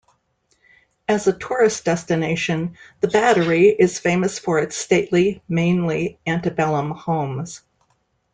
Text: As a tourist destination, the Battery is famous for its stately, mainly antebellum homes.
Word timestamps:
As 1.07 1.27
a 1.27 1.33
tourist 1.33 1.85
destination, 1.85 2.75
the 3.01 3.07
Battery 3.07 3.67
is 3.67 3.99
famous 3.99 4.39
for 4.39 4.57
its 4.57 4.75
stately, 4.75 5.43
mainly 5.47 6.17
antebellum 6.25 6.89
homes. 6.89 7.61